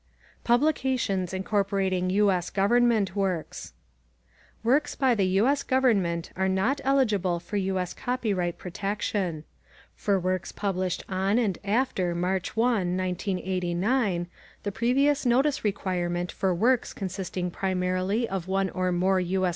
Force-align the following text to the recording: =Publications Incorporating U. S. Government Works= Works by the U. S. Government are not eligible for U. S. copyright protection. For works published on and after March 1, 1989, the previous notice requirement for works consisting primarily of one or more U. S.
=Publications 0.43 1.31
Incorporating 1.31 2.09
U. 2.09 2.31
S. 2.31 2.49
Government 2.49 3.15
Works= 3.15 3.73
Works 4.63 4.95
by 4.95 5.13
the 5.13 5.27
U. 5.27 5.45
S. 5.45 5.61
Government 5.61 6.31
are 6.35 6.49
not 6.49 6.81
eligible 6.83 7.39
for 7.39 7.55
U. 7.57 7.77
S. 7.77 7.93
copyright 7.93 8.57
protection. 8.57 9.43
For 9.93 10.19
works 10.19 10.51
published 10.51 11.03
on 11.07 11.37
and 11.37 11.59
after 11.63 12.15
March 12.15 12.57
1, 12.57 12.97
1989, 12.97 14.25
the 14.63 14.71
previous 14.71 15.23
notice 15.23 15.63
requirement 15.63 16.31
for 16.31 16.51
works 16.51 16.93
consisting 16.93 17.51
primarily 17.51 18.27
of 18.27 18.47
one 18.47 18.71
or 18.71 18.91
more 18.91 19.19
U. 19.19 19.45
S. 19.45 19.49